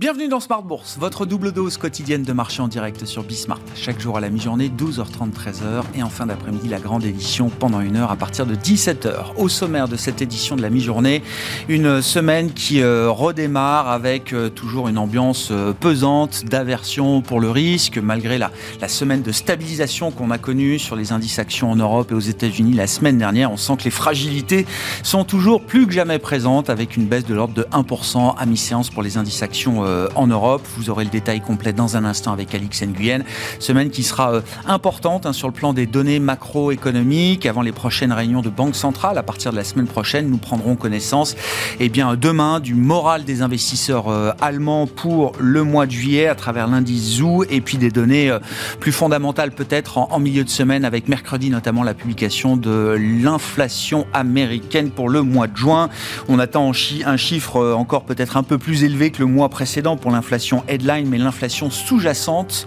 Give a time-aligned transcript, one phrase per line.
[0.00, 3.58] Bienvenue dans Smart Bourse, votre double dose quotidienne de marché en direct sur Bismart.
[3.74, 5.82] Chaque jour à la mi-journée, 12h30, 13h.
[5.96, 9.34] Et en fin d'après-midi, la grande édition pendant une heure à partir de 17h.
[9.36, 11.24] Au sommaire de cette édition de la mi-journée,
[11.68, 17.50] une semaine qui euh, redémarre avec euh, toujours une ambiance euh, pesante d'aversion pour le
[17.50, 21.76] risque, malgré la, la semaine de stabilisation qu'on a connue sur les indices actions en
[21.76, 23.50] Europe et aux États-Unis la semaine dernière.
[23.50, 24.64] On sent que les fragilités
[25.02, 28.90] sont toujours plus que jamais présentes avec une baisse de l'ordre de 1% à mi-séance
[28.90, 30.66] pour les indices actions en Europe.
[30.76, 33.22] Vous aurez le détail complet dans un instant avec Alix Nguyen.
[33.58, 37.46] Semaine qui sera euh, importante hein, sur le plan des données macroéconomiques.
[37.46, 40.76] Avant les prochaines réunions de Banque centrale, à partir de la semaine prochaine, nous prendrons
[40.76, 41.36] connaissance
[41.80, 46.34] eh bien, demain du moral des investisseurs euh, allemands pour le mois de juillet à
[46.34, 48.36] travers l'indice ZOO et puis des données
[48.80, 54.90] plus fondamentales peut-être en milieu de semaine avec mercredi notamment la publication de l'inflation américaine
[54.90, 55.88] pour le mois de juin.
[56.28, 56.72] On attend
[57.04, 61.08] un chiffre encore peut-être un peu plus élevé que le mois précédent pour l'inflation headline,
[61.08, 62.66] mais l'inflation sous-jacente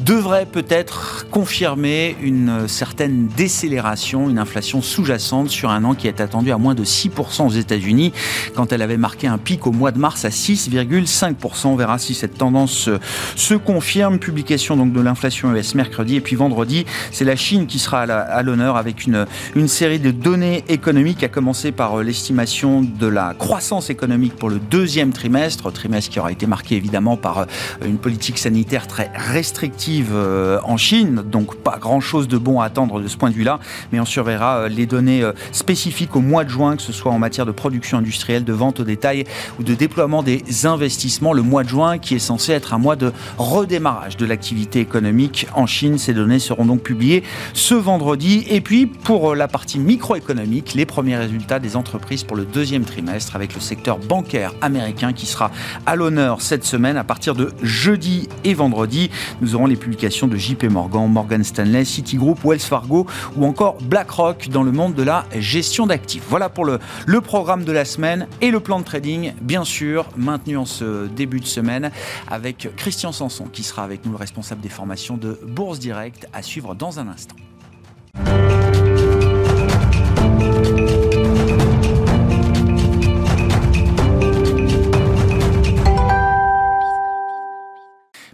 [0.00, 6.52] devrait peut-être confirmer une certaine décélération, une inflation sous-jacente sur un an qui est attendu
[6.52, 8.12] à moins de 6% aux États-Unis,
[8.54, 11.68] quand elle avait marqué un pic au mois de mars à 6,5%.
[11.68, 12.90] On verra si cette tendance
[13.36, 14.18] se confirme.
[14.18, 18.42] Publication donc de l'inflation US mercredi et puis vendredi, c'est la Chine qui sera à
[18.42, 23.88] l'honneur avec une, une série de données économiques, à commencer par l'estimation de la croissance
[23.90, 27.46] économique pour le deuxième trimestre, trimestre qui aura été marqué évidemment par
[27.84, 33.00] une politique sanitaire très restrictive euh, en Chine, donc pas grand-chose de bon à attendre
[33.00, 33.60] de ce point de vue-là,
[33.92, 37.12] mais on surveillera euh, les données euh, spécifiques au mois de juin, que ce soit
[37.12, 39.24] en matière de production industrielle, de vente au détail
[39.58, 41.32] ou de déploiement des investissements.
[41.32, 45.46] Le mois de juin qui est censé être un mois de redémarrage de l'activité économique
[45.54, 45.98] en Chine.
[45.98, 48.44] Ces données seront donc publiées ce vendredi.
[48.48, 53.36] Et puis pour la partie microéconomique, les premiers résultats des entreprises pour le deuxième trimestre
[53.36, 55.50] avec le secteur bancaire américain qui sera
[55.86, 59.10] à l'honneur cette semaine à partir de jeudi et vendredi.
[59.40, 63.06] Nous aurons les publications de JP Morgan, Morgan Stanley, Citigroup, Wells Fargo
[63.36, 66.24] ou encore BlackRock dans le monde de la gestion d'actifs.
[66.28, 70.08] Voilà pour le, le programme de la semaine et le plan de trading, bien sûr,
[70.16, 71.90] maintenu en ce début de semaine
[72.28, 76.42] avec Christian Sanson qui sera avec nous, le responsable des formations de Bourse Direct, à
[76.42, 77.36] suivre dans un instant.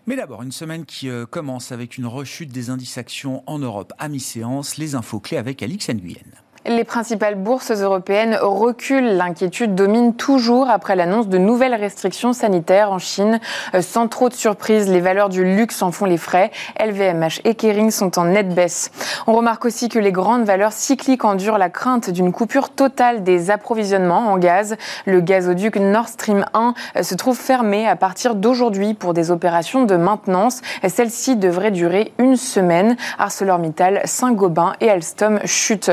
[0.06, 3.92] Mais d'abord, une semaine qui euh, commence avec une rechute des indices actions en Europe
[3.98, 4.76] à mi-séance.
[4.76, 6.18] Les infos clés avec Alix Nguyen.
[6.64, 9.16] Les principales bourses européennes reculent.
[9.16, 13.40] L'inquiétude domine toujours après l'annonce de nouvelles restrictions sanitaires en Chine.
[13.74, 16.52] Euh, sans trop de surprise, les valeurs du luxe en font les frais.
[16.78, 18.92] LVMH et Kering sont en nette baisse.
[19.26, 23.50] On remarque aussi que les grandes valeurs cycliques endurent la crainte d'une coupure totale des
[23.50, 24.76] approvisionnements en gaz.
[25.04, 29.82] Le gazoduc Nord Stream 1 euh, se trouve fermé à partir d'aujourd'hui pour des opérations
[29.82, 30.60] de maintenance.
[30.86, 32.96] Celle-ci devrait durer une semaine.
[33.18, 35.90] ArcelorMittal, Saint-Gobain et Alstom chutent.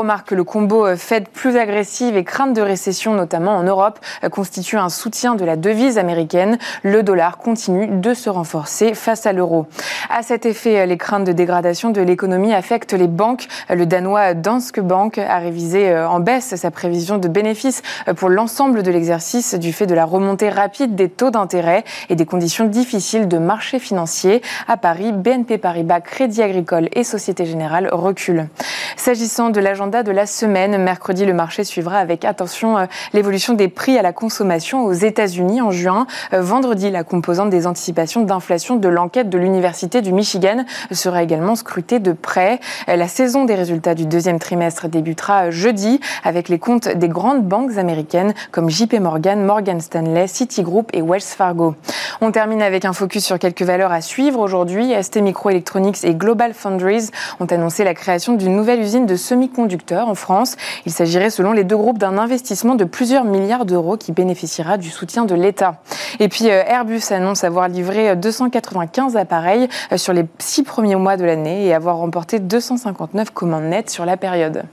[0.00, 3.98] Remarque que le combo euh, Fed plus agressive et crainte de récession, notamment en Europe,
[4.24, 6.58] euh, constitue un soutien de la devise américaine.
[6.82, 9.66] Le dollar continue de se renforcer face à l'euro.
[10.08, 13.46] À cet effet, euh, les craintes de dégradation de l'économie affectent les banques.
[13.68, 17.82] Le danois Danske Bank a révisé en baisse sa prévision de bénéfices
[18.16, 22.26] pour l'ensemble de l'exercice du fait de la remontée rapide des taux d'intérêt et des
[22.26, 24.42] conditions difficiles de marché financier.
[24.66, 28.48] À Paris, BNP Paribas, Crédit Agricole et Société Générale reculent.
[28.96, 30.80] S'agissant de l'agenda de la semaine.
[30.80, 35.60] Mercredi, le marché suivra avec attention euh, l'évolution des prix à la consommation aux États-Unis
[35.60, 36.06] en juin.
[36.32, 41.56] Euh, vendredi, la composante des anticipations d'inflation de l'enquête de l'Université du Michigan sera également
[41.56, 42.60] scrutée de près.
[42.88, 47.44] Euh, la saison des résultats du deuxième trimestre débutera jeudi avec les comptes des grandes
[47.44, 51.74] banques américaines comme JP Morgan, Morgan Stanley, Citigroup et Wells Fargo.
[52.20, 54.92] On termine avec un focus sur quelques valeurs à suivre aujourd'hui.
[55.02, 57.08] ST Microelectronics et Global Foundries
[57.40, 60.56] ont annoncé la création d'une nouvelle usine de semi-conducteurs en France.
[60.86, 64.90] Il s'agirait selon les deux groupes d'un investissement de plusieurs milliards d'euros qui bénéficiera du
[64.90, 65.82] soutien de l'État.
[66.18, 71.16] Et puis euh, Airbus annonce avoir livré 295 appareils euh, sur les six premiers mois
[71.16, 74.64] de l'année et avoir remporté 259 commandes nettes sur la période.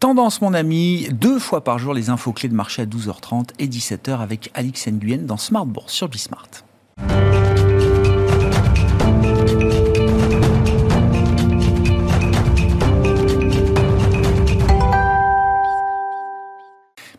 [0.00, 3.66] Tendance, mon ami, deux fois par jour les infos clés de marché à 12h30 et
[3.66, 6.48] 17h avec Alix Nguyen dans Smart Bourse sur Bismart.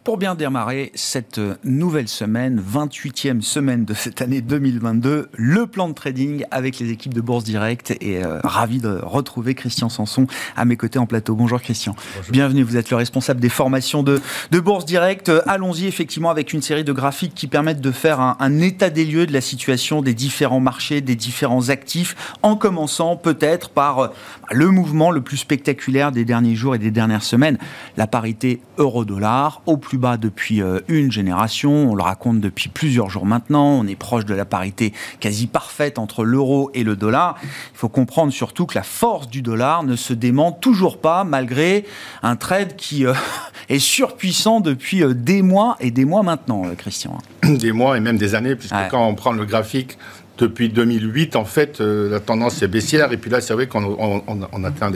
[0.05, 5.95] Pour bien démarrer cette nouvelle semaine, 28e semaine de cette année 2022, le plan de
[5.95, 10.63] trading avec les équipes de Bourse Direct et euh, ravi de retrouver Christian Sanson à
[10.63, 11.33] mes côtés en plateau.
[11.33, 11.95] Bonjour Christian.
[12.29, 14.21] Bienvenue, vous êtes le responsable des formations de,
[14.51, 15.31] de Bourse Direct.
[15.47, 19.05] Allons-y effectivement avec une série de graphiques qui permettent de faire un, un état des
[19.05, 24.07] lieux de la situation des différents marchés, des différents actifs, en commençant peut-être par euh,
[24.51, 27.57] le mouvement le plus spectaculaire des derniers jours et des dernières semaines,
[27.97, 31.91] la parité euro-dollar au plus bas depuis euh, une génération.
[31.91, 33.67] On le raconte depuis plusieurs jours maintenant.
[33.67, 37.37] On est proche de la parité quasi parfaite entre l'euro et le dollar.
[37.43, 41.85] Il faut comprendre surtout que la force du dollar ne se dément toujours pas malgré
[42.23, 43.13] un trade qui euh,
[43.69, 47.17] est surpuissant depuis euh, des mois et des mois maintenant, Christian.
[47.43, 49.97] Des mois et même des années, puisque quand on prend le graphique
[50.37, 53.11] depuis 2008, en fait, la tendance est baissière.
[53.11, 54.91] Et puis là, c'est vrai qu'on on, atteint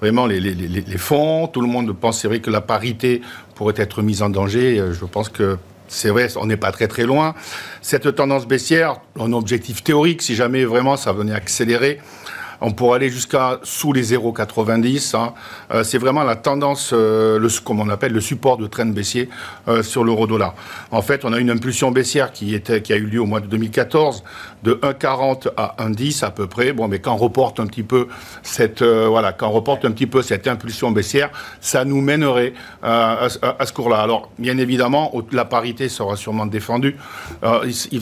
[0.00, 1.46] vraiment les, fonds.
[1.46, 3.22] Tout le monde pense, c'est vrai, que la parité
[3.54, 4.82] pourrait être mise en danger.
[4.92, 5.56] Je pense que
[5.88, 7.34] c'est vrai, on n'est pas très très loin.
[7.82, 12.00] Cette tendance baissière, un objectif théorique, si jamais vraiment ça venait accélérer,
[12.62, 15.16] on pourrait aller jusqu'à sous les 0,90.
[15.16, 15.34] Hein.
[15.72, 19.28] Euh, c'est vraiment la tendance, euh, le, comme on appelle le support de train baissier
[19.68, 20.54] euh, sur l'euro-dollar.
[20.92, 24.22] En fait, on a une impulsion baissière qui a eu lieu au mois de 2014
[24.62, 26.72] de 1,40 à 1,10 à peu près.
[26.72, 28.08] Bon, mais quand on reporte un petit peu
[28.42, 31.30] cette, voilà, quand on reporte un petit peu cette impulsion baissière,
[31.60, 33.98] ça nous mènerait à, ce cours-là.
[33.98, 36.96] Alors, bien évidemment, la parité sera sûrement défendue.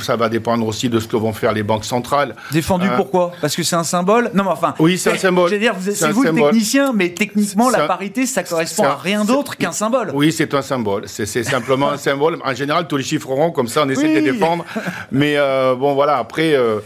[0.00, 2.34] ça va dépendre aussi de ce que vont faire les banques centrales.
[2.52, 3.32] Défendu pourquoi?
[3.40, 4.30] Parce que c'est un symbole?
[4.34, 4.74] Non, enfin.
[4.78, 5.50] Oui, c'est un symbole.
[5.50, 9.24] Je veux dire, c'est vous le technicien, mais techniquement, la parité, ça correspond à rien
[9.24, 10.10] d'autre qu'un symbole.
[10.14, 11.04] Oui, c'est un symbole.
[11.06, 12.38] C'est simplement un symbole.
[12.44, 14.64] En général, tous les chiffres ronds, comme ça, on essaie de les défendre.
[15.12, 16.49] Mais euh, bon, voilà, après.
[16.54, 16.80] Euh,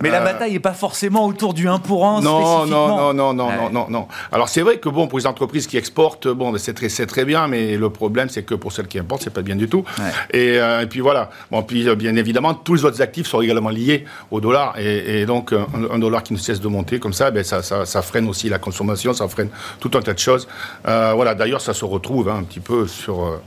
[0.00, 3.14] mais la euh, bataille n'est pas forcément autour du 1 pour 1 non, non, non,
[3.14, 4.08] non, non, non, non, non.
[4.32, 7.48] Alors, c'est vrai que, bon, pour les entreprises qui exportent, bon, c'est très, très bien,
[7.48, 9.84] mais le problème, c'est que pour celles qui importent, c'est pas bien du tout.
[10.32, 11.30] Et, puis voilà.
[11.50, 14.78] Bon, puis, bien évidemment, tous les autres actifs sont également liés au dollar.
[14.78, 18.28] Et, donc, un, dollar qui ne cesse de monter, comme ça, ben, ça, ça, freine
[18.28, 19.50] aussi la consommation, ça freine
[19.80, 20.48] tout un tas de choses.
[20.86, 23.42] Euh, voilà, d'ailleurs, ça se retrouve hein, un petit peu sur, euh,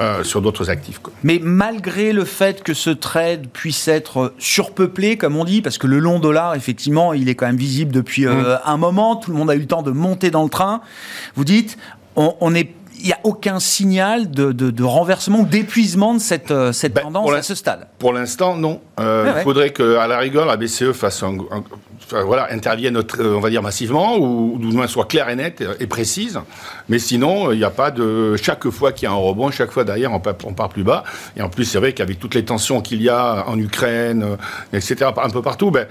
[0.00, 1.00] euh, sur d'autres actifs.
[1.22, 5.86] Mais malgré le fait que ce trade puisse être surpeuplé, comme on dit, parce que
[5.86, 8.58] le long dollar, effectivement, il est quand même visible depuis mmh.
[8.64, 10.80] un moment, tout le monde a eu le temps de monter dans le train,
[11.34, 11.78] vous dites,
[12.16, 12.68] on, est
[13.02, 17.32] il n'y a aucun signal de, de, renversement ou d'épuisement de cette, cette ben, tendance
[17.32, 18.80] à ce stade Pour l'instant, non.
[18.98, 21.36] il faudrait qu'à la rigueur, la BCE fasse un,
[22.24, 25.86] voilà, interviennent, euh, on va dire, massivement, ou, du moins soit claire et nette et
[25.86, 26.38] précise.
[26.88, 28.36] Mais sinon, il n'y a pas de.
[28.36, 30.84] Chaque fois qu'il y a un rebond, chaque fois derrière, on part, on part plus
[30.84, 31.04] bas.
[31.36, 34.76] Et en plus, c'est vrai qu'avec toutes les tensions qu'il y a en Ukraine, euh,
[34.76, 35.86] etc., un peu partout, ben,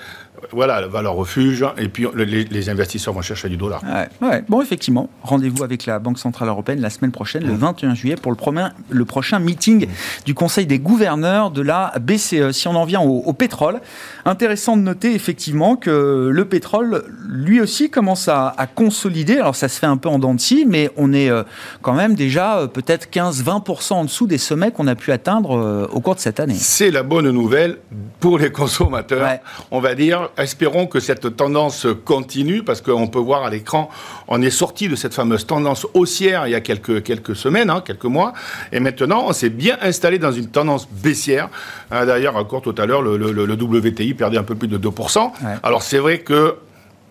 [0.51, 3.81] voilà, va leur refuge, et puis les, investisseurs vont chercher du dollar.
[4.21, 8.15] Ouais, Bon, effectivement, rendez-vous avec la Banque Centrale Européenne la semaine prochaine, le 21 juillet,
[8.15, 9.87] pour le, prochain, le prochain meeting
[10.25, 12.51] du Conseil des gouverneurs de la BCE.
[12.51, 13.81] Si on en vient au, pétrole,
[14.25, 19.37] intéressant de noter effectivement que le pétrole, lui aussi, commence à, consolider.
[19.37, 21.43] Alors ça se fait un peu en dents de scie, mais on est euh,
[21.81, 25.87] quand même déjà euh, peut-être 15-20% en dessous des sommets qu'on a pu atteindre euh,
[25.91, 26.55] au cours de cette année.
[26.55, 27.77] C'est la bonne nouvelle
[28.19, 29.39] pour les consommateurs,
[29.71, 33.89] on va dire espérons que cette tendance continue, parce qu'on peut voir à l'écran,
[34.27, 37.81] on est sorti de cette fameuse tendance haussière il y a quelques, quelques semaines, hein,
[37.85, 38.33] quelques mois,
[38.71, 41.49] et maintenant on s'est bien installé dans une tendance baissière.
[41.91, 43.15] Euh, d'ailleurs, encore tout à l'heure, le,
[43.53, 45.31] WTI perdait un peu plus de 2%.
[45.63, 46.55] Alors c'est vrai que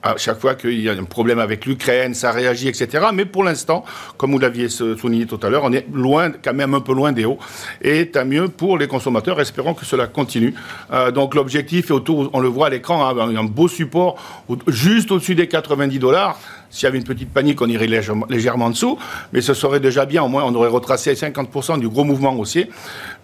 [0.02, 3.06] à chaque fois qu'il y a un problème avec l'Ukraine, ça réagit, etc.
[3.12, 3.85] Mais pour l'instant,
[4.17, 7.12] comme vous l'aviez souligné tout à l'heure, on est loin, quand même un peu loin
[7.12, 7.38] des hauts.
[7.83, 9.40] Et tant mieux pour les consommateurs.
[9.40, 10.54] Espérons que cela continue.
[10.92, 14.16] Euh, donc l'objectif est autour, on le voit à l'écran, hein, un beau support
[14.66, 16.38] juste au-dessus des 90 dollars.
[16.71, 18.97] S'il y avait une petite panique, on irait légèrement, en dessous,
[19.33, 20.23] mais ce serait déjà bien.
[20.23, 22.71] Au moins, on aurait retracé 50% du gros mouvement haussier.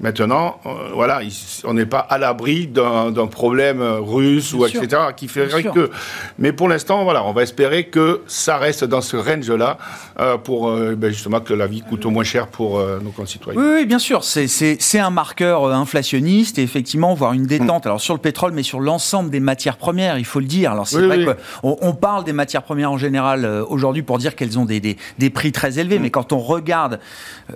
[0.00, 1.20] Maintenant, euh, voilà,
[1.64, 4.88] on n'est pas à l'abri d'un problème russe ou etc.
[5.16, 5.90] qui ferait que.
[6.38, 9.78] Mais pour l'instant, voilà, on va espérer que ça reste dans ce range-là
[10.18, 13.60] euh, pour euh, ben, justement que la vie coûte moins cher pour nos concitoyens.
[13.60, 17.84] Oui, bien sûr, c'est un marqueur inflationniste et effectivement voir une détente.
[17.84, 17.88] Mm.
[17.88, 20.72] Alors sur le pétrole, mais sur l'ensemble des matières premières, il faut le dire.
[20.72, 24.36] Alors c'est vrai qu'on on parle des matières premières en général euh, aujourd'hui pour dire
[24.36, 26.02] qu'elles ont des, des, prix très élevés, mm.
[26.02, 27.00] mais quand on regarde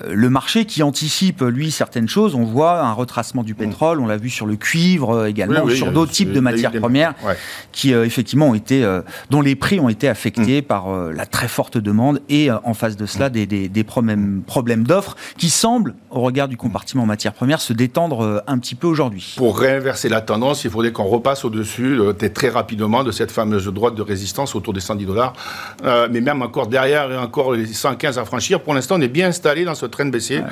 [0.03, 3.57] euh, le marché qui anticipe, lui, certaines choses, on voit un retracement du mm.
[3.57, 7.15] pétrole, on l'a vu sur le cuivre euh, également, sur d'autres types de matières premières
[7.73, 8.87] qui, effectivement, ont été,
[9.31, 10.65] dont les prix ont été affectés mm.
[10.65, 15.17] par la très forte demande et, en face de cela, des, des problèmes, problèmes d'offres
[15.39, 19.35] qui semblent, au regard du compartiment matières premières, se détendre un petit peu aujourd'hui.
[19.37, 21.99] Pour réinverser la tendance, il faudrait qu'on repasse au-dessus
[22.35, 25.33] très rapidement de cette fameuse droite de résistance autour des 110 dollars
[25.83, 29.29] mais même encore derrière et encore les 115 à franchir, pour l'instant, on est bien
[29.29, 30.43] installé dans ce train de baissier.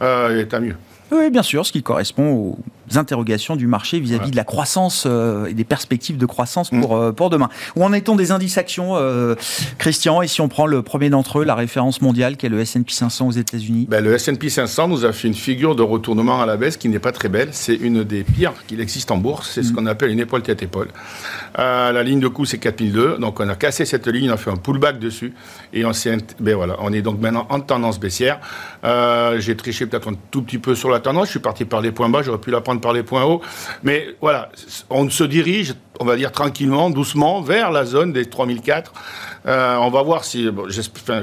[0.00, 0.76] et tant mieux.
[1.10, 2.58] Oui, bien sûr, ce qui correspond aux
[2.96, 7.02] interrogations du marché vis-à-vis de la croissance euh, et des perspectives de croissance pour, mm.
[7.02, 7.48] euh, pour demain.
[7.76, 9.34] Où en est-on des indices actions, euh,
[9.78, 10.22] Christian?
[10.22, 12.92] Et si on prend le premier d'entre eux, la référence mondiale, qui est le S&P
[12.92, 13.86] 500 aux États-Unis?
[13.88, 16.88] Ben, Le S&P 500 nous a fait une figure de retournement à la baisse qui
[16.88, 17.48] n'est pas très belle.
[17.52, 19.50] C'est une des pires qu'il existe en bourse.
[19.54, 19.76] C'est ce mm.
[19.76, 20.88] qu'on appelle une épaule tête épaule.
[21.56, 23.18] la ligne de coût, c'est 4002.
[23.18, 25.34] Donc on a cassé cette ligne, on a fait un pullback dessus.
[25.72, 25.92] Et on,
[26.40, 28.40] ben, voilà, on est donc maintenant en tendance baissière.
[29.38, 31.26] J'ai triché peut-être un tout petit peu sur la tendance.
[31.26, 33.40] Je suis parti par les points bas, j'aurais pu la prendre par les points hauts.
[33.82, 34.50] Mais voilà,
[34.90, 38.92] on se dirige, on va dire tranquillement, doucement, vers la zone des 3004.
[39.46, 40.48] Euh, on va voir si,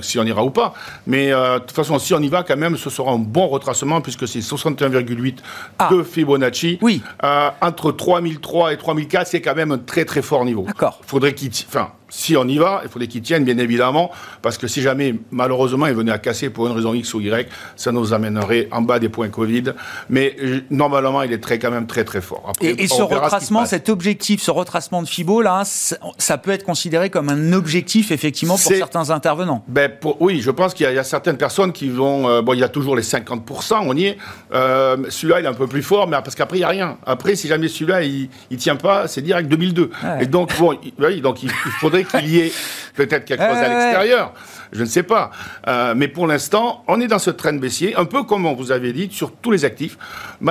[0.01, 0.73] si on ira ou pas.
[1.05, 3.47] Mais euh, de toute façon, si on y va, quand même, ce sera un bon
[3.47, 5.37] retracement puisque c'est 61,8
[5.79, 5.89] ah.
[5.91, 6.79] de Fibonacci.
[6.81, 7.01] Oui.
[7.23, 10.63] Euh, entre 3003 et 3004, c'est quand même un très très fort niveau.
[10.63, 10.99] D'accord.
[11.05, 14.09] Faudrait qu'il, enfin, si on y va, il faudrait qu'ils tiennent, bien évidemment,
[14.41, 17.49] parce que si jamais, malheureusement, ils venaient à casser pour une raison X ou Y,
[17.75, 19.73] ça nous amènerait en bas des points Covid.
[20.09, 20.35] Mais
[20.69, 22.53] normalement, il est très, quand même très, très fort.
[22.61, 27.27] et, ce retracement, cet objectif, ce retracement de FIBO, là, ça peut être considéré comme
[27.27, 29.91] un objectif, effectivement, pour certains intervenants ben,
[30.21, 32.29] Oui, je pense qu'il y, a certaines personnes qui vont.
[32.29, 34.17] Euh, bon, il y a toujours les 50%, on y est.
[34.53, 36.97] Euh, celui-là, il est un peu plus fort, mais parce qu'après, il n'y a rien.
[37.05, 39.91] Après, si jamais celui-là, il ne tient pas, c'est direct 2002.
[40.21, 42.51] Et donc, bon, il, donc, il faudrait qu'il y ait
[42.95, 44.33] peut-être quelque chose à l'extérieur.
[44.71, 45.31] Je ne sais pas.
[45.67, 48.71] Euh, mais pour l'instant, on est dans ce train baissier, un peu comme on vous
[48.71, 49.97] avait dit, sur tous les actifs.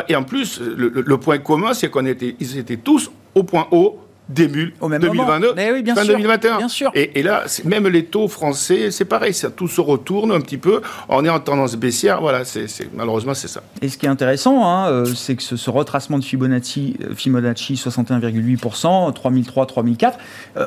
[0.08, 3.66] Et en plus, le, le point commun, c'est qu'on était, ils étaient tous au point
[3.70, 6.58] haut début Au même 2022, oui, bien fin 2021.
[6.58, 6.90] Bien sûr.
[6.94, 10.80] Et, là, même les taux français, c'est pareil, ça, tout se retourne un petit peu.
[11.08, 13.62] On est en tendance baissière, voilà, c'est, malheureusement, c'est ça.
[13.82, 17.74] Et ce qui est intéressant, hein, euh, c'est que ce, retracement de Fibonacci, euh, Fibonacci
[17.74, 20.18] 61,8%, 3003, 3004,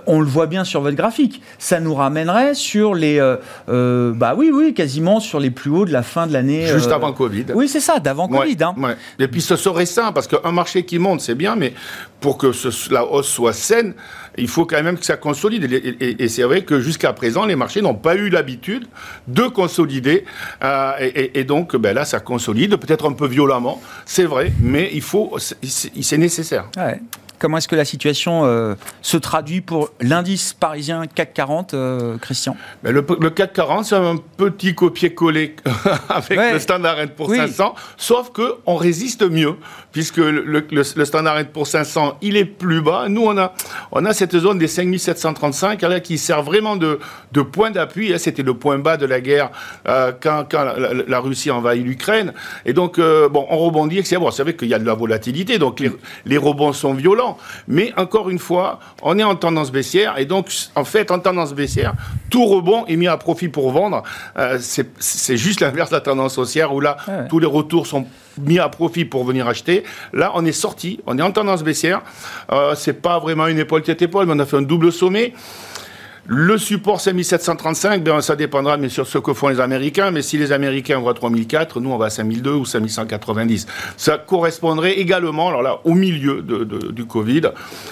[0.06, 1.42] on le voit bien sur votre graphique.
[1.58, 3.20] Ça nous ramènerait sur les,
[3.70, 6.68] euh, bah oui, oui, quasiment sur les plus hauts de la fin de l'année.
[6.68, 7.46] Juste avant Covid.
[7.56, 8.58] Oui, c'est ça, d'avant Covid.
[8.62, 8.76] Hein.
[9.20, 11.74] Et puis ce serait ça, parce qu'un marché qui monte, c'est bien, mais
[12.20, 12.52] pour que
[12.92, 13.94] la hausse soit saine,
[14.38, 15.72] il faut quand même que ça consolide.
[16.00, 18.86] Et, c'est vrai que jusqu'à présent, les marchés n'ont pas eu l'habitude
[19.28, 20.26] de consolider.
[20.64, 20.92] Euh,
[21.34, 25.38] et, donc, ben là, ça consolide, peut-être un peu violemment, c'est vrai, mais il faut,
[25.40, 26.70] c'est nécessaire.
[27.40, 32.58] Comment est-ce que la situation euh, se traduit pour l'indice parisien CAC 40, euh, Christian?
[32.82, 35.56] Le, CAC 40, c'est un petit copier-coller
[36.10, 39.56] avec le Standard pour 500, sauf qu'on résiste mieux,
[39.92, 43.08] puisque le, le, Standard pour 500, il est plus bas.
[43.08, 43.54] Nous, on a,
[43.92, 47.00] on a cette zone des 5735 là, qui sert vraiment de,
[47.34, 48.18] de point d'appui.
[48.18, 49.52] C'était le point bas de la guerre
[49.88, 50.66] euh, quand, quand
[51.08, 52.34] la, Russie envahit l'Ukraine.
[52.66, 54.02] Et donc, bon, on rebondit.
[54.04, 55.92] C'est bon, vrai qu'il y a de la volatilité, donc les,
[56.26, 57.27] les rebonds sont violents.
[57.68, 61.54] Mais encore une fois, on est en tendance baissière et donc en fait en tendance
[61.54, 61.94] baissière,
[62.30, 64.04] tout rebond est mis à profit pour vendre.
[64.38, 66.98] Euh, c'est juste l'inverse de la tendance haussière où là
[67.30, 68.06] tous les retours sont
[68.40, 69.84] mis à profit pour venir acheter.
[70.14, 72.02] Là, on est sorti, on est en tendance baissière.
[72.52, 75.34] Euh, c'est pas vraiment une épaule tête épaule, mais on a fait un double sommet.
[76.30, 78.04] Le support, c'est 1735.
[78.04, 80.12] Ben, ça dépendra bien sûr de ce que font les Américains.
[80.12, 83.66] Mais si les Américains voient 3004, nous, on va à 5002 ou 5190.
[83.96, 87.44] Ça correspondrait également, alors là, au milieu de, du Covid.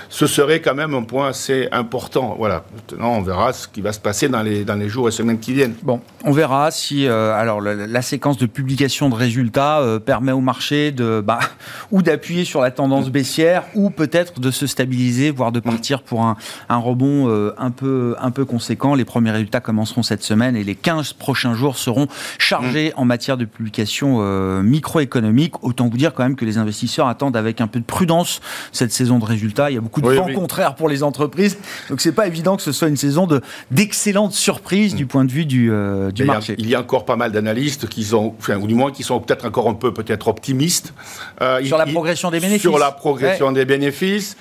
[0.10, 2.36] Ce serait quand même un point assez important.
[2.38, 2.66] Voilà.
[2.76, 5.40] Maintenant, on verra ce qui va se passer dans les, dans les jours et semaines
[5.40, 5.76] qui viennent.
[5.82, 10.42] Bon, on verra si euh, alors la, séquence de publication de résultats euh, permet au
[10.42, 11.40] marché de bah,
[11.92, 16.24] ou d'appuyer sur la tendance baissière ou peut-être de se stabiliser, voire de partir pour
[16.24, 16.36] un,
[16.68, 18.96] un rebond euh, un peu un peu conséquent.
[18.96, 23.00] Les premiers résultats commenceront cette semaine et les 15 prochains jours seront chargés mm.
[23.00, 25.64] en matière de publication euh, microéconomique.
[25.64, 28.42] Autant vous dire quand même que les investisseurs attendent avec un peu de prudence
[28.72, 29.70] cette saison de résultats.
[29.70, 31.58] Il y a beaucoup de vents contraires pour les entreprises.
[31.90, 33.42] Donc c'est pas évident que ce soit une saison de
[33.72, 34.98] d'excellentes surprises mm.
[34.98, 36.56] du point de vue du, euh, du marché.
[36.58, 39.20] Il y, a, encore pas mal d'analystes qui sont, enfin, ou du moins qui sont
[39.20, 40.94] peut-être encore un peu peut-être optimistes.
[41.42, 42.62] Euh, sur la progression des bénéfices.
[42.62, 44.36] Sur la progression des bénéfices.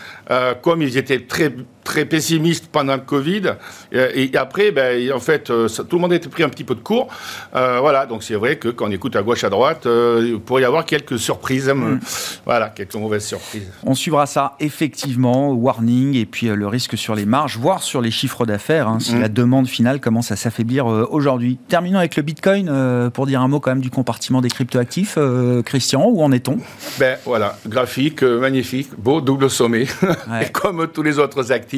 [0.63, 3.55] comme ils étaient très très pessimiste pendant le Covid.
[3.93, 6.75] Et, après, ben, en fait, euh, tout le monde a été pris un petit peu
[6.75, 7.09] de court.
[7.55, 10.41] Euh, voilà, donc c'est vrai que quand on écoute à gauche, à droite, euh, il
[10.41, 11.69] pourrait y avoir quelques surprises.
[11.69, 12.01] Mm.
[12.47, 13.71] Voilà, quelques mauvaises surprises.
[13.85, 18.11] On suivra ça, effectivement, warning, et puis le risque sur les marges, voire sur les
[18.11, 19.21] chiffres d'affaires, hein, si mm.
[19.21, 21.59] la demande finale commence à s'affaiblir aujourd'hui.
[21.69, 25.19] Terminons avec le Bitcoin, pour dire un mot quand même du compartiment des cryptoactifs.
[25.65, 26.59] Christian, où en est-on?
[26.99, 29.87] Ben voilà, graphique, magnifique, beau double sommet,
[30.53, 31.74] comme tous les autres actifs.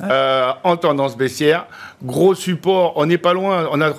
[0.00, 1.66] Euh, en tendance baissière.
[2.04, 3.92] Gros support, on n'est pas loin, on, a,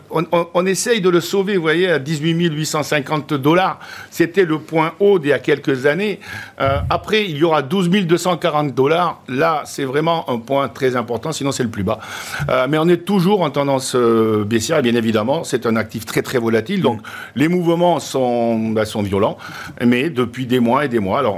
[0.53, 3.79] on, essaye de le sauver, vous voyez, à 18 850 dollars.
[4.11, 6.19] C'était le point haut d'il y a quelques années.
[6.61, 9.21] Euh, après, il y aura 12 240 dollars.
[9.27, 11.99] Là, c'est vraiment un point très important, sinon c'est le plus bas.
[12.49, 16.05] Euh, mais on est toujours en tendance euh, baissière, et bien évidemment, c'est un actif
[16.05, 16.81] très très volatile.
[16.81, 17.01] Donc,
[17.35, 19.37] les mouvements sont, bah, sont violents,
[19.83, 21.19] mais depuis des mois et des mois.
[21.19, 21.37] Alors,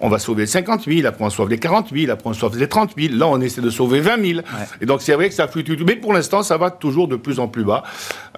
[0.00, 2.68] on, va sauver 50 000, après on sauve les 40 000, après on sauve les
[2.68, 3.14] 30 000.
[3.14, 4.40] Là, on essaie de sauver 20 000.
[4.80, 5.72] Et donc, c'est vrai que ça fluctue.
[5.86, 7.82] Mais pour l'instant, ça va toujours de plus en plus bas.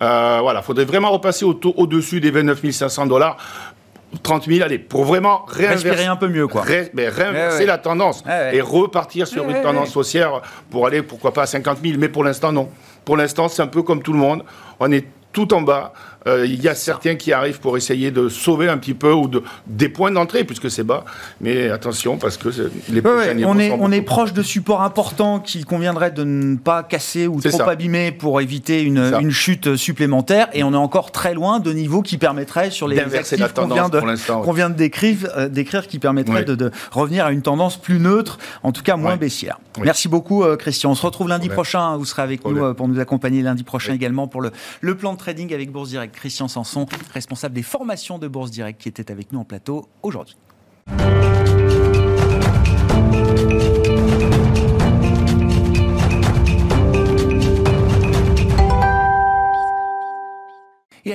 [0.03, 3.37] Euh, voilà, il faudrait vraiment repasser au-dessus des 29 500 dollars
[4.23, 6.65] 30 000, allez, pour vraiment réinverser, un peu mieux, quoi.
[6.95, 11.47] mais réinverser la tendance et repartir sur une tendance haussière pour aller, pourquoi pas, à
[11.47, 11.97] 50 000.
[11.99, 12.71] Mais pour l'instant, non.
[13.05, 14.45] Pour l'instant, c'est un peu comme tout le monde.
[14.81, 15.93] On est tout en bas.
[16.27, 19.29] Euh, il y a certains qui arrivent pour essayer de sauver un petit peu ou
[19.29, 21.05] de, des points d'entrée, puisque c'est bas.
[21.41, 22.49] Mais attention, parce que
[22.89, 26.83] les prochains On est, on est proche de supports importants qu'il conviendrait de ne pas
[26.83, 30.49] casser ou trop abîmer pour éviter une, une, chute supplémentaire.
[30.53, 33.89] Et on est encore très loin de niveaux qui permettraient, sur les actifs qu'on vient,
[33.89, 34.01] de,
[34.55, 38.39] vient de décrire, euh, décrire qui permettraient de, de, revenir à une tendance plus neutre,
[38.63, 39.59] en tout cas moins baissière.
[39.81, 40.91] Merci beaucoup, euh, Christian.
[40.91, 41.97] On se retrouve lundi prochain.
[41.97, 45.19] Vous serez avec nous pour nous accompagner lundi prochain également pour le, le plan de
[45.19, 46.08] trading avec Bourse Direct.
[46.13, 50.37] Christian Sanson, responsable des formations de Bourse Direct, qui était avec nous en plateau aujourd'hui.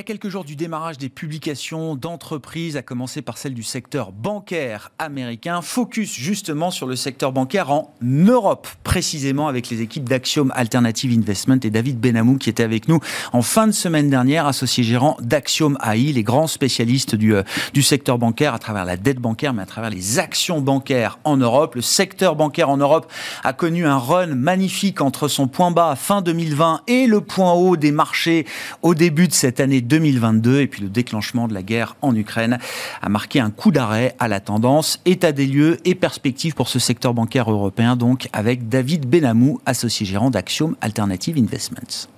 [0.04, 5.62] Quelques jours du démarrage des publications d'entreprises, à commencer par celle du secteur bancaire américain,
[5.62, 11.60] focus justement sur le secteur bancaire en Europe, précisément avec les équipes d'Axiom Alternative Investment
[11.64, 13.00] et David Benamou qui était avec nous
[13.32, 17.44] en fin de semaine dernière, associé gérant d'Axiom AI, les grands spécialistes du, euh,
[17.74, 21.38] du secteur bancaire à travers la dette bancaire, mais à travers les actions bancaires en
[21.38, 21.76] Europe.
[21.76, 23.12] Le secteur bancaire en Europe
[23.44, 27.78] a connu un run magnifique entre son point bas fin 2020 et le point haut
[27.78, 28.46] des marchés
[28.82, 32.58] au début de cette année 2022 et puis le déclenchement de la guerre en Ukraine
[33.04, 35.00] a marqué un coup d'arrêt à la tendance.
[35.06, 40.04] État des lieux et perspectives pour ce secteur bancaire européen donc avec David Benamou, associé
[40.04, 42.13] gérant d'Axiom Alternative Investments.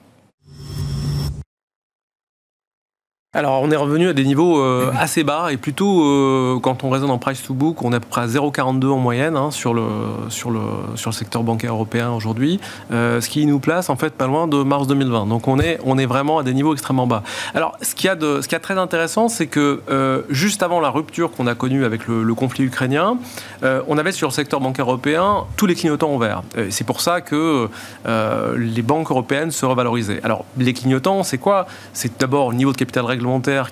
[3.36, 6.90] Alors, on est revenu à des niveaux euh, assez bas et plutôt, euh, quand on
[6.90, 9.52] raisonne en price to book, on est à peu près à 0,42 en moyenne hein,
[9.52, 9.84] sur, le,
[10.30, 10.62] sur, le,
[10.96, 12.62] sur le secteur bancaire européen aujourd'hui,
[12.94, 15.26] euh, ce qui nous place en fait pas loin de mars 2020.
[15.26, 17.24] Donc, on est, on est vraiment à des niveaux extrêmement bas.
[17.54, 19.82] Alors, ce qu'il y a de, ce qui est très intéressant, c'est que
[20.30, 23.18] juste avant la rupture qu'on a connue avec le, conflit ukrainien,
[23.64, 26.44] on avait sur le secteur bancaire européen tous les clignotants ouverts.
[26.70, 27.68] C'est pour ça que
[28.06, 30.22] les banques européennes se revalorisaient.
[30.24, 31.66] Alors, les clignotants, c'est quoi?
[31.92, 33.06] C'est d'abord le niveau de capital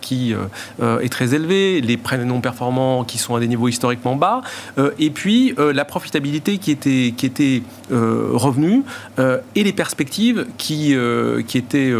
[0.01, 0.45] qui euh,
[0.81, 4.41] euh, est très élevé, les prêts non performants qui sont à des niveaux historiquement bas,
[4.77, 8.83] euh, et puis la profitabilité qui était, revenue
[9.19, 11.93] et les perspectives qui étaient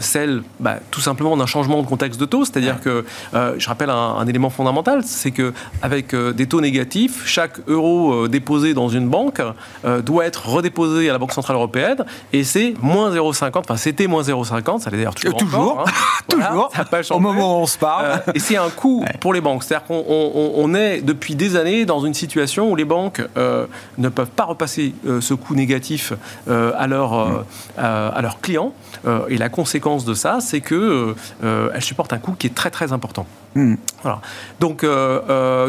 [0.00, 4.26] celles bah, tout simplement d'un changement de contexte de taux, c'est-à-dire que je rappelle un,
[4.26, 9.40] élément fondamental, c'est que avec des taux négatifs, chaque euro déposé dans une banque
[10.04, 14.22] doit être redéposé à la Banque centrale européenne et c'est moins 0,50, enfin c'était moins
[14.22, 15.38] 0,50, ça l'est d'ailleurs toujours.
[15.38, 15.90] toujours, hein.
[16.28, 16.70] toujours.
[17.10, 18.06] Au moment où on se parle.
[18.06, 19.64] Euh, et c'est un coût pour les banques.
[19.64, 23.66] C'est-à-dire qu'on est depuis des années dans une situation où les banques euh,
[23.98, 26.12] ne peuvent pas repasser euh, ce coût négatif
[26.48, 27.44] à, leur, mm.
[27.76, 28.72] à leurs clients.
[29.28, 31.14] et la conséquence de ça, c'est qu'elles
[31.80, 33.26] supportent un coût qui est très très important.
[33.54, 33.74] Mm.
[34.02, 34.20] Voilà.
[34.60, 34.84] Donc,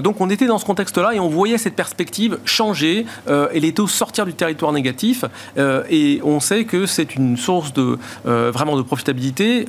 [0.04, 3.88] donc on était dans ce contexte-là et on voyait cette perspective changer et les taux
[3.88, 5.26] sortir du territoire négatif.
[5.58, 9.66] et on sait que c'est une source de vraiment de profitabilité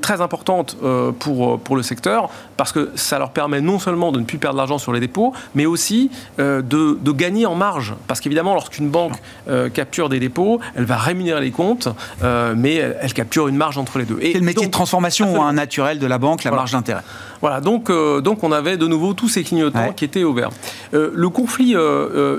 [0.00, 4.20] très importante euh, pour, pour le secteur, parce que ça leur permet non seulement de
[4.20, 7.94] ne plus perdre l'argent sur les dépôts, mais aussi euh, de, de, gagner en marge.
[8.06, 9.14] Parce qu'évidemment, lorsqu'une banque
[9.48, 11.88] euh, capture des dépôts, elle va rémunérer les comptes,
[12.22, 14.18] mais elle, capture une marge entre les deux.
[14.20, 17.02] C'est le métier de transformation hein, naturel de la banque, la marge d'intérêt.
[17.44, 20.50] Voilà, donc, donc on avait de nouveau tous ces clignotants qui étaient ouverts.
[20.92, 21.74] le conflit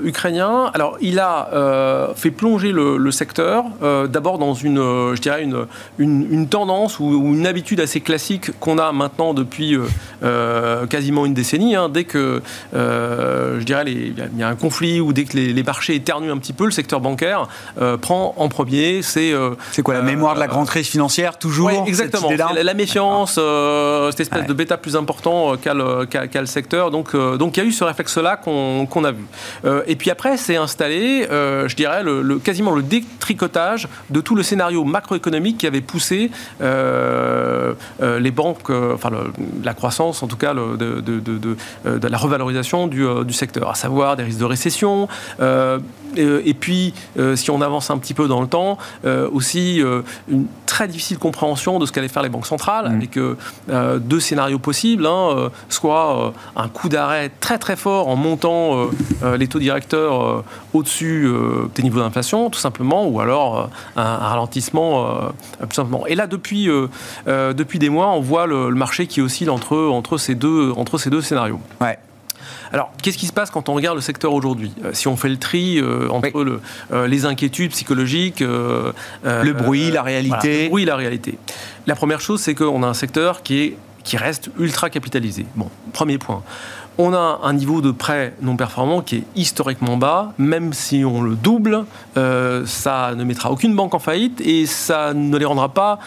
[0.04, 3.64] ukrainien, alors il a fait plonger le, secteur
[4.08, 4.78] d'abord dans une,
[5.14, 5.66] je dirais une,
[5.98, 9.86] une, une tendance ou, ou, une habitude assez classique qu'on a maintenant depuis euh,
[10.22, 11.76] euh, quasiment une décennie.
[11.76, 11.88] Hein.
[11.88, 12.42] dès que,
[12.74, 16.38] euh, je dirais, il y a un conflit ou dès que les, marchés éternuent un
[16.38, 17.48] petit peu, le secteur bancaire
[18.00, 19.02] prend en premier.
[19.02, 19.32] C'est
[19.82, 22.30] quoi la mémoire de la grande crise financière toujours Exactement.
[22.30, 23.38] La, méfiance,
[24.10, 26.90] cette espèce de bêta plus important qu'a le, secteur.
[26.90, 29.24] Donc, donc il y a eu ce réflexe-là qu'on a vu.
[29.86, 34.84] et puis après, c'est installé, je dirais, le, quasiment le détricotage de tout le scénario
[34.84, 36.30] macroéconomique qui avait poussé
[36.60, 39.10] les banques, enfin
[39.64, 44.16] la croissance, en tout cas de, de, de, la revalorisation du, du, secteur, à savoir
[44.16, 45.08] des risques de récession.
[46.18, 46.94] Et puis,
[47.34, 49.82] si on avance un petit peu dans le temps, aussi
[50.28, 52.96] une très difficile compréhension de ce qu'allaient faire les banques centrales, mmh.
[52.96, 58.08] avec euh, deux scénarios possibles, hein, euh, soit euh, un coup d'arrêt très très fort
[58.08, 58.88] en montant
[59.38, 61.30] les taux directeurs au-dessus
[61.74, 65.20] des niveaux d'inflation, tout simplement, ou alors un, ralentissement,
[65.60, 66.06] tout simplement.
[66.06, 66.68] Et là, depuis,
[67.26, 71.10] depuis des mois, on voit le, marché qui oscille entre, entre, ces, deux, entre ces
[71.10, 71.60] deux scénarios.
[71.80, 71.98] Ouais.
[72.72, 75.28] Alors, qu'est-ce qui se passe quand on regarde le secteur aujourd'hui euh, Si on fait
[75.28, 76.60] le tri euh, entre le,
[76.92, 80.64] euh, les inquiétudes psychologiques, le bruit, la réalité.
[80.64, 81.38] le bruit, la réalité.
[81.86, 85.46] La première chose, c'est qu'on a un secteur qui, est, qui reste ultra capitalisé.
[85.54, 86.42] Bon, premier point.
[86.98, 91.20] On a un niveau de prêt non performant qui est historiquement bas, même si on
[91.20, 95.98] le double, ça ne mettra aucune banque en faillite et ça ne les rendra pas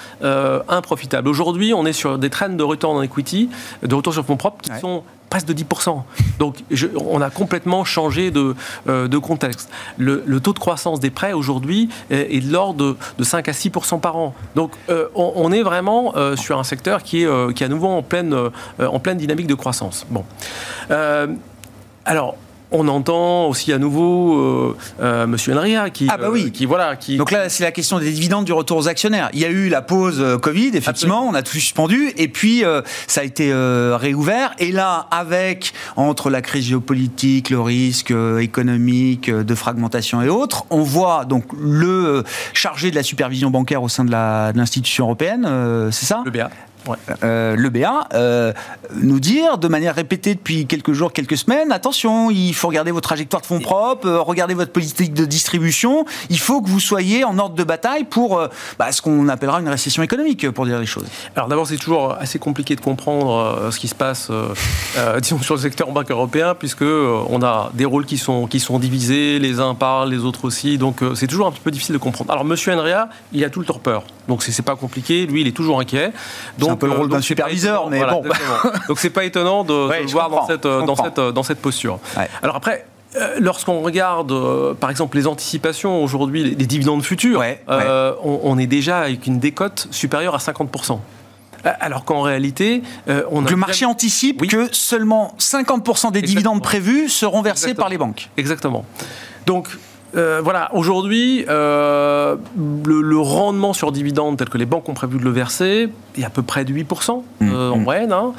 [0.68, 1.28] improfitables.
[1.28, 3.52] Aujourd'hui, on est sur des trends de retour en equity,
[3.84, 6.02] de retour sur fonds propres qui sont presque de 10%.
[6.40, 6.64] Donc
[6.96, 8.56] on a complètement changé de,
[8.88, 9.70] euh, de contexte.
[9.98, 14.16] Le, taux de croissance des prêts aujourd'hui est, de l'ordre de, 5 à 6% par
[14.18, 14.34] an.
[14.56, 18.02] Donc euh, on, est vraiment euh, sur un secteur qui est, qui à nouveau en
[18.02, 18.36] pleine,
[18.80, 20.06] en pleine dynamique de croissance.
[20.10, 20.26] Bon.
[22.06, 22.36] alors,
[22.72, 26.46] on entend aussi à nouveau euh, euh, Monsieur Enria qui, ah bah oui.
[26.48, 27.18] Euh, qui voilà, qui.
[27.18, 29.30] Donc là, c'est la question des dividendes du retour aux actionnaires.
[29.34, 32.64] Il y a eu la pause Covid, effectivement, on a tout suspendu, et puis
[33.08, 34.54] ça a été réouvert.
[34.60, 40.82] Et là, avec entre la crise géopolitique, le risque économique de fragmentation et autres, on
[40.82, 46.22] voit donc le chargé de la supervision bancaire au sein de l'institution européenne, c'est ça?
[46.26, 46.50] Le BA.
[47.24, 48.54] Euh, le BA, euh,
[48.96, 53.02] nous dire de manière répétée depuis quelques jours, quelques semaines, attention, il faut regarder vos
[53.02, 57.24] trajectoires de fonds propres, euh, regarder votre politique de distribution, il faut que vous soyez
[57.24, 58.42] en ordre de bataille pour
[58.78, 61.06] bah, ce qu'on appellera une récession économique, pour dire les choses.
[61.36, 64.32] Alors d'abord, c'est toujours assez compliqué de comprendre ce qui se passe,
[65.22, 68.80] disons, sur le secteur bancaire européen, puisque on a des rôles qui sont, qui sont
[68.80, 72.00] divisés, les uns parlent, les autres aussi, donc c'est toujours un petit peu difficile de
[72.00, 72.32] comprendre.
[72.32, 75.56] Alors Monsieur Enria, il a tout le torpeur, donc c'est pas compliqué, lui il est
[75.56, 76.12] toujours inquiet.
[76.76, 78.24] Peu le rôle d'un superviseur, mais bon.
[78.88, 82.00] donc c'est pas étonnant de, le voir dans cette, dans, cette, dans cette posture.
[82.42, 88.14] Alors après, euh, lorsqu'on regarde, euh, par exemple, les anticipations aujourd'hui, les, dividendes futurs, euh,
[88.24, 91.00] On, est déjà avec une décote supérieure à 50%.
[91.64, 92.84] Alors qu'en réalité,
[93.32, 97.98] on a le marché anticipe que seulement 50% des dividendes prévus seront versés par les
[97.98, 98.30] banques.
[98.38, 98.86] Exactement.
[99.46, 99.68] Donc,
[100.16, 105.24] euh, voilà, aujourd'hui, euh, le, rendement sur dividende tel que les banques ont prévu de
[105.24, 107.84] le verser est à peu près de 8% mmh, euh, en mmh.
[107.84, 108.14] moyenne.
[108.14, 108.34] Hein.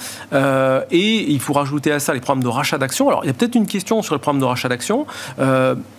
[0.91, 3.09] et il faut rajouter à ça les programmes de rachat d'actions.
[3.09, 5.07] Alors, il y a peut-être une question sur les programmes de rachat d'actions.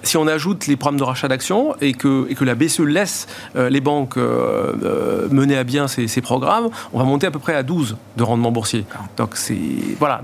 [0.04, 3.28] si on ajoute les programmes de rachat d'actions et que, et que la BCE laisse
[3.56, 7.96] les banques mener à bien ces, programmes, on va monter à peu près à 12
[8.18, 8.86] de rendement boursier.
[9.18, 9.58] Donc, c'est
[10.00, 10.22] voilà.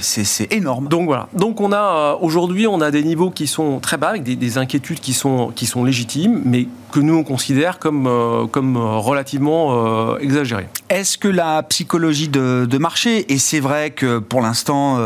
[0.00, 0.88] c'est énorme.
[0.88, 1.28] Donc voilà.
[1.32, 4.89] Donc on a aujourd'hui, on a des niveaux qui sont très bas avec des inquiétudes
[4.98, 10.12] qui sont, qui sont légitimes, mais que nous on considère comme, euh, comme euh, relativement
[10.12, 10.68] euh, exagérées.
[10.88, 14.98] Est-ce que la psychologie de, marché, et c'est vrai que pour l'instant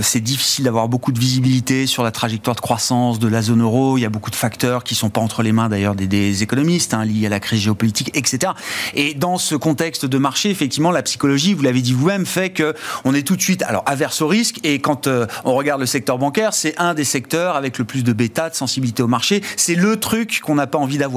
[0.00, 3.98] c'est difficile d'avoir beaucoup de visibilité sur la trajectoire de croissance de la zone euro,
[3.98, 6.94] il y a beaucoup de facteurs qui sont pas entre les mains d'ailleurs des, économistes,
[6.94, 8.52] hein, liés à la crise géopolitique, etc.
[8.94, 12.74] Et dans ce contexte de marché, effectivement, la psychologie, vous l'avez dit vous-même, fait que
[13.04, 15.08] on est tout de suite alors averse au risque, et quand
[15.44, 18.54] on regarde le secteur bancaire, c'est un des secteurs avec le plus de bêta, de
[18.54, 21.09] sensibilité au marché, c'est le truc qu'on n'a pas envie d'avoir.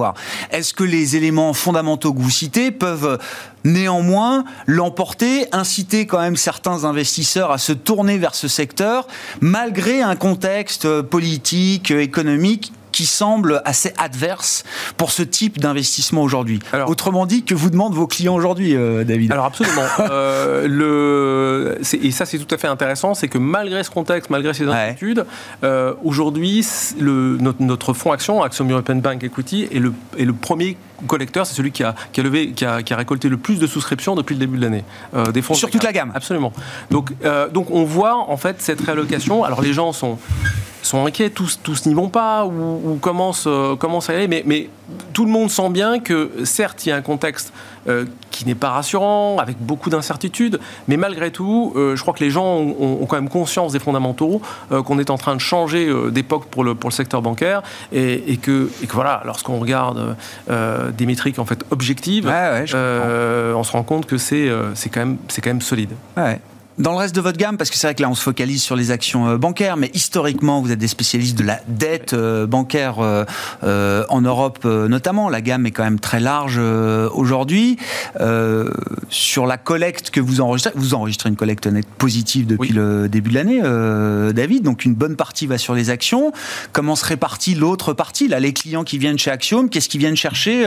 [0.52, 3.18] Est-ce que les éléments fondamentaux que vous citez peuvent
[3.64, 9.08] néanmoins l'emporter, inciter quand même certains investisseurs à se tourner vers ce secteur,
[9.42, 14.64] malgré un contexte politique, économique qui semble assez adverse
[14.96, 16.60] pour ce type d'investissement aujourd'hui.
[16.88, 19.32] Autrement dit, que vous demandent vos clients aujourd'hui, euh, David?
[19.34, 19.82] Alors absolument.
[20.00, 24.54] euh, le, et ça, c'est tout à fait intéressant, c'est que malgré ce contexte, malgré
[24.54, 25.26] ces inquiétudes,
[25.64, 26.66] euh, aujourd'hui,
[27.00, 31.54] notre, notre, fonds action, Action European Bank Equity, est le, est le premier collecteur, c'est
[31.54, 34.16] celui qui a, qui a levé, qui a, qui a, récolté le plus de souscriptions
[34.16, 34.84] depuis le début de l'année.
[35.14, 36.12] Euh, des fonds sur toute la gamme.
[36.16, 36.54] Absolument.
[36.92, 39.44] Donc, euh, donc on voit en fait cette réallocation.
[39.44, 40.18] Alors les gens sont
[40.82, 44.28] sont inquiets, tous, tous n'y vont pas ou, ou commencent, euh, commencent, à y aller,
[44.28, 44.70] mais, mais,
[45.14, 47.54] tout le monde sent bien que certes il y a un contexte
[47.88, 52.24] euh, qui n'est pas rassurant, avec beaucoup d'incertitudes, mais malgré tout, euh, je crois que
[52.24, 56.46] les gens ont, quand même conscience des fondamentaux, qu'on est en train de changer d'époque
[56.46, 60.16] pour le, pour le secteur bancaire, et, que, et que, voilà, lorsqu'on regarde
[60.48, 64.50] des métriques en fait objectives, on se rend compte que c'est
[64.92, 65.92] quand, même, quand même solide.
[66.18, 66.40] Ouais.
[66.80, 68.64] Dans le reste de votre gamme, parce que c'est vrai que là on se focalise
[68.64, 72.48] sur les actions euh, bancaires, mais historiquement vous êtes des spécialistes de la dette euh,
[72.48, 75.30] bancaire euh, en Europe notamment.
[75.30, 77.78] La gamme est quand même très large aujourd'hui.
[79.10, 83.30] sur la collecte que vous enregistrez, vous enregistrez une collecte nette positive depuis le début
[83.30, 84.64] de l'année, David.
[84.64, 86.32] Donc une bonne partie va sur les actions.
[86.72, 88.28] Comment se répartit l'autre partie?
[88.28, 90.66] Là, les clients qui viennent chez Axiom, qu'est-ce qu'ils viennent chercher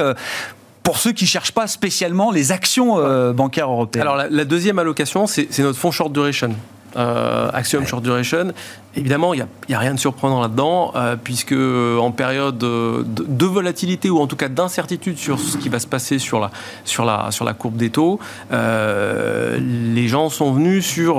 [0.87, 4.79] pour ceux qui ne cherchent pas spécialement les actions euh, bancaires européennes Alors la, deuxième
[4.79, 6.55] allocation, c'est notre fonds short duration.
[6.97, 8.53] Euh, Axiom Short Duration.
[8.95, 14.21] Évidemment, il n'y a, rien de surprenant là-dedans, euh, puisque en période de, volatilité ou
[14.21, 16.51] en tout cas d'incertitude sur ce qui va se passer sur la,
[16.85, 18.21] sur la, sur la courbe des taux,
[18.51, 21.17] les gens sont venus sur,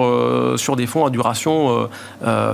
[0.55, 1.89] sur des fonds à duration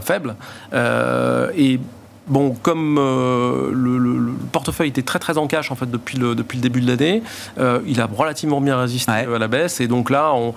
[0.02, 0.36] faible.
[0.74, 1.80] et
[2.28, 6.58] Bon, comme euh, le, portefeuille était très très en cash en fait depuis le, depuis
[6.58, 7.22] le début de l'année,
[7.58, 9.82] euh, il a relativement bien résisté à la baisse.
[9.82, 10.54] Et donc là on,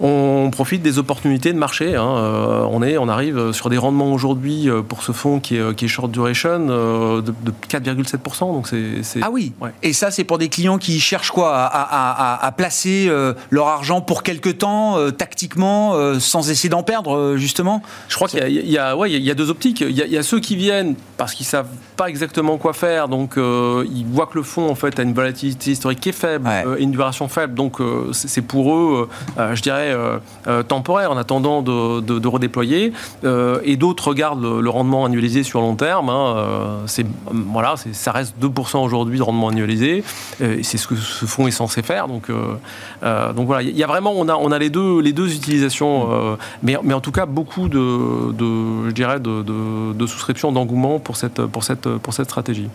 [0.00, 1.96] on profite des opportunités de marché.
[1.96, 2.06] Hein.
[2.06, 5.74] Euh, on, est, on arrive sur des rendements aujourd'hui euh, pour ce fonds qui est,
[5.74, 8.38] qui est short duration euh, de, 4,7%.
[8.40, 11.52] Donc c'est, Ah oui Et ça, c'est pour des clients qui cherchent quoi?
[11.56, 13.10] À, placer
[13.50, 17.82] leur argent pour quelque temps, tactiquement, sans essayer d'en perdre, justement?
[18.08, 19.82] Je crois qu'il y a, ouais, y a deux optiques.
[19.82, 24.06] Il y a, ceux qui viennent parce qu'ils savent pas exactement quoi faire, donc ils
[24.06, 26.92] voient que le fonds en fait a une volatilité historique qui est faible et une
[26.92, 27.54] duration faible.
[27.54, 27.78] Donc
[28.12, 32.92] c'est pour eux, je dirais, euh, euh, temporaire en attendant de, redéployer.
[33.24, 36.08] Euh, et d'autres regardent le, rendement annualisé sur long terme.
[36.08, 40.02] Hein, c'est voilà, ça reste 2% aujourd'hui de rendement annualisé.
[40.38, 42.08] c'est ce que ce fonds est censé faire.
[42.08, 45.34] Donc, donc voilà, il y a vraiment, on a, on a les deux, les deux
[45.34, 50.98] utilisations, mais, mais en tout cas beaucoup de, de je dirais, de, de, souscriptions, d'engouement
[50.98, 52.68] pour cette, pour cette, pour cette stratégie.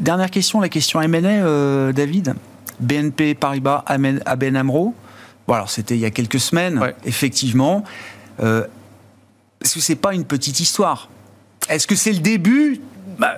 [0.00, 2.34] Dernière question, la question M&A, David.
[2.80, 4.94] BNP Paribas, ABN AMRO,
[5.46, 7.84] Bon, alors c'était il y a quelques semaines, effectivement.
[8.40, 8.66] Euh,
[9.62, 11.08] est-ce que c'est pas une petite histoire?
[11.68, 12.80] Est-ce que c'est le début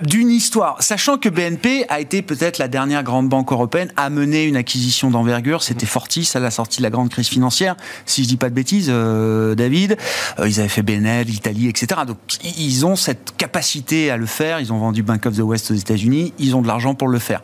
[0.01, 4.43] d'une histoire, sachant que BNP a été peut-être la dernière grande banque européenne à mener
[4.43, 5.63] une acquisition d'envergure.
[5.63, 5.85] C'était.
[5.89, 8.89] Fortis à la sortie de la grande crise financière, si je dis pas de bêtises,
[8.89, 9.97] euh, David.
[10.37, 12.01] Euh, ils avaient fait BNL, l'Italie, etc.
[12.05, 14.59] Donc ils ont cette capacité à le faire.
[14.59, 16.33] Ils ont vendu Bank of the West aux États-Unis.
[16.37, 17.41] Ils ont de l'argent pour le faire.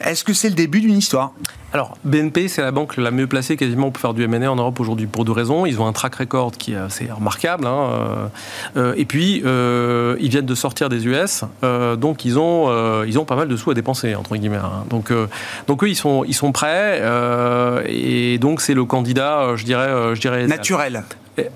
[0.00, 1.32] Est-ce que c'est le début d'une histoire?
[1.72, 4.80] Alors, BNP, c'est la banque la mieux placée quasiment pour faire du M&A en Europe
[4.80, 5.66] aujourd'hui pour deux raisons.
[5.66, 7.66] Ils ont un track record qui est assez remarquable.
[7.66, 8.28] Hein, euh,
[8.76, 11.44] euh, et puis, euh, ils viennent de sortir des US,
[11.98, 14.56] donc ils ont, ils ont pas mal de sous à dépenser, entre guillemets.
[14.56, 14.84] Hein.
[14.88, 15.12] Donc,
[15.66, 17.02] donc eux, ils sont, ils sont prêts.
[17.86, 20.14] et donc, c'est le candidat, je dirais...
[20.14, 21.04] je dirais Naturel.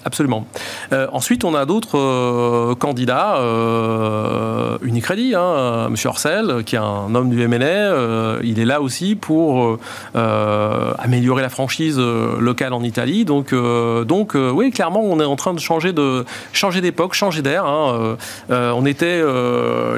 [0.05, 0.47] Absolument.
[0.93, 3.37] Euh, ensuite, on a d'autres euh, candidats.
[3.37, 5.97] Euh, Unicredit, hein, M.
[6.05, 9.79] Orcel, qui est un homme du MNA, il est là aussi pour
[10.15, 13.25] améliorer la franchise locale en Italie.
[13.25, 17.65] Donc, donc oui, clairement, on est en train de changer de changer d'époque, changer d'air.
[17.67, 18.17] Hein.
[18.51, 19.23] on était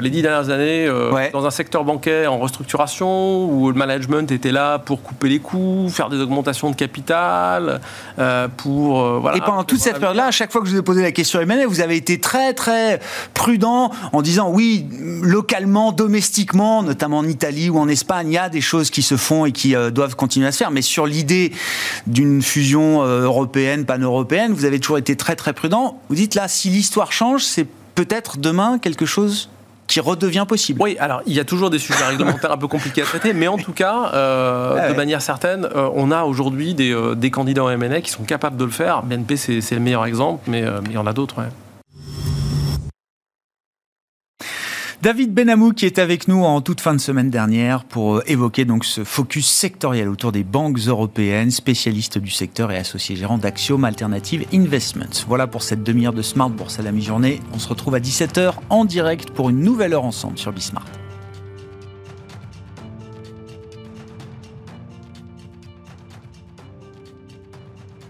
[0.01, 0.87] les dix dernières années
[1.33, 5.89] dans un secteur bancaire en restructuration où le management était là pour couper les coûts,
[5.89, 7.81] faire des augmentations de capital,
[8.57, 9.37] pour voilà
[9.75, 11.81] toute cette période-là, à chaque fois que je vous ai posé la question M&A, vous
[11.81, 13.01] avez été très très
[13.33, 14.85] prudent en disant oui,
[15.21, 19.17] localement, domestiquement, notamment en Italie ou en Espagne, il y a des choses qui se
[19.17, 20.71] font et qui euh, doivent continuer à se faire.
[20.71, 21.51] Mais sur l'idée
[22.07, 25.99] d'une fusion euh, européenne, pan-européenne, vous avez toujours été très très prudent.
[26.07, 29.49] Vous dites là, si l'histoire change, c'est peut-être demain quelque chose
[29.87, 30.81] qui redevient possible.
[30.81, 33.47] Oui, alors il y a toujours des sujets réglementaires un peu compliqués à traiter, mais
[33.47, 37.63] en tout cas, euh, de manière certaine, euh, on a aujourd'hui des, euh, des, candidats
[37.63, 39.03] en M&A qui sont capables de le faire.
[39.03, 41.39] BNP, c'est le meilleur exemple, mais, mais il y en a d'autres.
[41.39, 41.49] Ouais.
[45.05, 48.65] David Benamou qui est avec nous en toute fin de semaine dernière pour euh, évoquer
[48.65, 53.83] donc ce focus sectoriel autour des banques européennes, spécialiste du secteur et associé gérant d'Axiom
[53.83, 55.23] Alternative Investments.
[55.27, 57.39] Voilà pour cette demi-heure de Smart Bourse à la mi-journée.
[57.53, 60.87] On se retrouve à 17h en direct pour une nouvelle heure ensemble sur Bismart.